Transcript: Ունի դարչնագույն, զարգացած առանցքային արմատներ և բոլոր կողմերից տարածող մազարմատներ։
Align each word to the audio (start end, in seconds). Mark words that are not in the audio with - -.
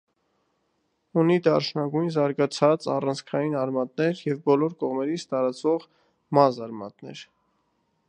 Ունի 1.23 1.35
դարչնագույն, 1.47 2.07
զարգացած 2.15 2.89
առանցքային 2.95 3.55
արմատներ 3.67 4.25
և 4.31 4.43
բոլոր 4.51 4.77
կողմերից 4.83 5.31
տարածող 5.35 5.89
մազարմատներ։ 6.39 7.25